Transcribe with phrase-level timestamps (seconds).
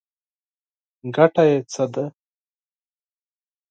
[1.15, 2.05] حاصل یې څه دی؟